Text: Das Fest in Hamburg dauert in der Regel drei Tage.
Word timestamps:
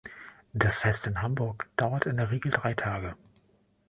Das 0.53 0.79
Fest 0.79 1.05
in 1.05 1.21
Hamburg 1.21 1.69
dauert 1.75 2.07
in 2.07 2.17
der 2.17 2.31
Regel 2.31 2.51
drei 2.51 2.73
Tage. 2.73 3.15